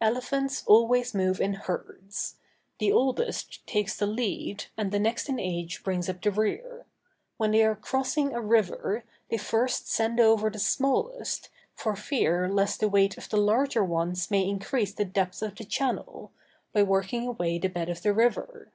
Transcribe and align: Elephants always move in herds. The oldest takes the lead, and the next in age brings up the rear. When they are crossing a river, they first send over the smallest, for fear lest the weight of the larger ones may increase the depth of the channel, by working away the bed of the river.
Elephants 0.00 0.64
always 0.66 1.14
move 1.14 1.38
in 1.38 1.52
herds. 1.52 2.36
The 2.78 2.90
oldest 2.92 3.66
takes 3.66 3.94
the 3.94 4.06
lead, 4.06 4.64
and 4.74 4.90
the 4.90 4.98
next 4.98 5.28
in 5.28 5.38
age 5.38 5.82
brings 5.84 6.08
up 6.08 6.22
the 6.22 6.30
rear. 6.30 6.86
When 7.36 7.50
they 7.50 7.62
are 7.64 7.76
crossing 7.76 8.32
a 8.32 8.40
river, 8.40 9.04
they 9.28 9.36
first 9.36 9.86
send 9.86 10.18
over 10.18 10.48
the 10.48 10.58
smallest, 10.58 11.50
for 11.74 11.94
fear 11.94 12.48
lest 12.48 12.80
the 12.80 12.88
weight 12.88 13.18
of 13.18 13.28
the 13.28 13.36
larger 13.36 13.84
ones 13.84 14.30
may 14.30 14.48
increase 14.48 14.94
the 14.94 15.04
depth 15.04 15.42
of 15.42 15.56
the 15.56 15.64
channel, 15.66 16.32
by 16.72 16.82
working 16.82 17.28
away 17.28 17.58
the 17.58 17.68
bed 17.68 17.90
of 17.90 18.00
the 18.00 18.14
river. 18.14 18.72